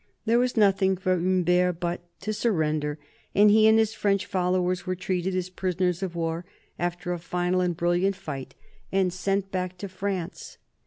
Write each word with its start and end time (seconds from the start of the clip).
There 0.25 0.39
was 0.39 0.57
nothing 0.57 0.97
for 0.97 1.13
Humbert 1.13 1.79
but 1.79 2.01
to 2.21 2.33
surrender, 2.33 2.97
and 3.35 3.51
he 3.51 3.67
and 3.67 3.77
his 3.77 3.93
French 3.93 4.25
followers 4.25 4.87
were 4.87 4.95
treated 4.95 5.35
as 5.35 5.51
prisoners 5.51 6.01
of 6.01 6.15
war 6.15 6.43
after 6.79 7.13
a 7.13 7.19
final 7.19 7.61
and 7.61 7.77
brilliant 7.77 8.15
fight 8.15 8.55
and 8.91 9.13
sent 9.13 9.51
back 9.51 9.77
to 9.77 9.87
France. 9.87 10.57